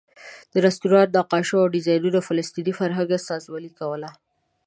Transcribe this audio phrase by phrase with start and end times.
[0.51, 4.09] د رسټورانټ نقاشیو او ډیزاین فلسطیني فرهنګ استازولې کوله.